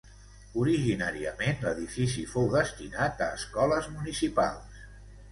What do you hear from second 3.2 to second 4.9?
a escoles municipals.